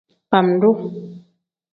[0.31, 0.77] Bam-duu.